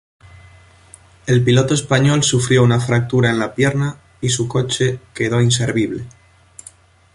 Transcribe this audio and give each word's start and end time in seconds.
El 1.27 1.43
piloto 1.43 1.75
español 1.75 2.23
sufrió 2.23 2.63
una 2.63 2.79
fractura 2.79 3.29
en 3.29 3.37
la 3.37 3.53
pierna, 3.53 3.99
y 4.19 4.29
su 4.29 4.47
coche 4.47 4.99
quedó 5.13 5.41
inservible. 5.41 6.05